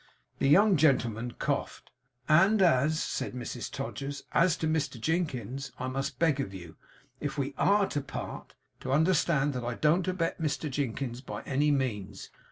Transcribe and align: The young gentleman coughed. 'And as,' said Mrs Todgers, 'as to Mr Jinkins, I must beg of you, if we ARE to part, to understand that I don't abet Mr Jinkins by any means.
The 0.39 0.47
young 0.49 0.77
gentleman 0.77 1.33
coughed. 1.33 1.91
'And 2.27 2.59
as,' 2.59 2.99
said 2.99 3.35
Mrs 3.35 3.69
Todgers, 3.69 4.23
'as 4.31 4.57
to 4.57 4.67
Mr 4.67 4.99
Jinkins, 4.99 5.71
I 5.77 5.89
must 5.89 6.17
beg 6.17 6.39
of 6.39 6.55
you, 6.55 6.75
if 7.19 7.37
we 7.37 7.53
ARE 7.55 7.85
to 7.89 8.01
part, 8.01 8.55
to 8.79 8.91
understand 8.91 9.53
that 9.53 9.63
I 9.63 9.75
don't 9.75 10.07
abet 10.07 10.41
Mr 10.41 10.71
Jinkins 10.71 11.21
by 11.21 11.43
any 11.43 11.69
means. 11.69 12.31